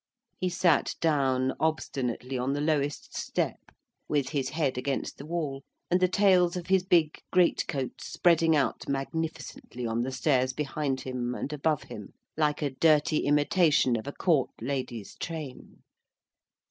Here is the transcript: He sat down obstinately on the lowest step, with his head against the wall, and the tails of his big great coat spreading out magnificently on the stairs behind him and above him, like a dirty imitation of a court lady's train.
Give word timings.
He 0.39 0.49
sat 0.49 0.95
down 0.99 1.53
obstinately 1.59 2.35
on 2.35 2.53
the 2.53 2.59
lowest 2.59 3.15
step, 3.15 3.59
with 4.07 4.29
his 4.29 4.49
head 4.49 4.75
against 4.75 5.19
the 5.19 5.27
wall, 5.27 5.61
and 5.91 5.99
the 5.99 6.07
tails 6.07 6.57
of 6.57 6.65
his 6.65 6.83
big 6.83 7.19
great 7.31 7.67
coat 7.67 8.01
spreading 8.01 8.55
out 8.55 8.89
magnificently 8.89 9.85
on 9.85 10.01
the 10.01 10.11
stairs 10.11 10.53
behind 10.53 11.01
him 11.01 11.35
and 11.35 11.53
above 11.53 11.83
him, 11.83 12.13
like 12.35 12.63
a 12.63 12.71
dirty 12.73 13.17
imitation 13.27 13.95
of 13.95 14.07
a 14.07 14.11
court 14.11 14.49
lady's 14.59 15.15
train. 15.17 15.83